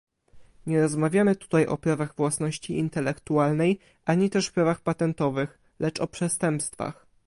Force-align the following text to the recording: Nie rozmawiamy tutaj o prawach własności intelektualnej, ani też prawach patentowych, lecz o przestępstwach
Nie 0.65 0.81
rozmawiamy 0.81 1.35
tutaj 1.35 1.65
o 1.67 1.77
prawach 1.77 2.15
własności 2.15 2.77
intelektualnej, 2.77 3.79
ani 4.05 4.29
też 4.29 4.51
prawach 4.51 4.81
patentowych, 4.81 5.59
lecz 5.79 5.99
o 6.01 6.07
przestępstwach 6.07 7.05